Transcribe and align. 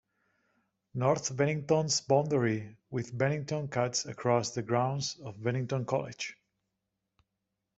North 0.95 1.37
Bennington's 1.37 2.01
boundary 2.01 2.75
with 2.89 3.15
Bennington 3.15 3.67
cuts 3.67 4.07
across 4.07 4.49
the 4.49 4.63
grounds 4.63 5.15
of 5.23 5.43
Bennington 5.43 5.85
College. 5.85 6.35